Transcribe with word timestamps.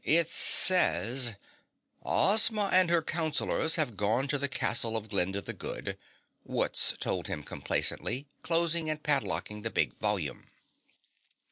"It 0.03 0.31
says, 0.31 1.35
'Ozma 2.03 2.71
and 2.73 2.89
her 2.89 3.03
counselors 3.03 3.75
have 3.75 3.95
gone 3.95 4.27
to 4.29 4.39
the 4.39 4.47
castle 4.47 4.97
of 4.97 5.09
Glinda 5.09 5.41
the 5.41 5.53
Good,'" 5.53 5.95
Wutz 6.43 6.95
told 6.97 7.27
him 7.27 7.43
complacently 7.43 8.25
closing 8.41 8.89
and 8.89 9.03
padlocking 9.03 9.61
the 9.61 9.69
big 9.69 9.95
volume. 9.99 10.49